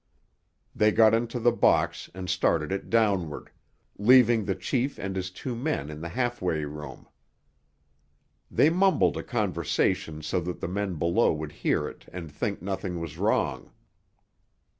[0.75, 3.51] They got into the box and started it downward,
[3.99, 7.07] leaving the chief and his two men in the halfway room.
[8.49, 12.99] They mumbled a conversation so that the men below would hear it and think nothing
[12.99, 13.71] was wrong.